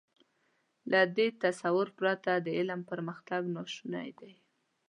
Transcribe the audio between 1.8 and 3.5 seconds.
پرته د علم پرمختګ